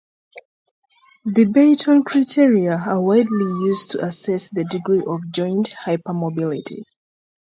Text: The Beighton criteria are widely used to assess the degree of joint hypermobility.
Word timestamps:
The 1.25 1.45
Beighton 1.45 2.01
criteria 2.03 2.75
are 2.75 2.99
widely 2.99 3.45
used 3.67 3.91
to 3.91 4.03
assess 4.03 4.49
the 4.49 4.63
degree 4.63 5.03
of 5.05 5.29
joint 5.31 5.75
hypermobility. 5.85 6.81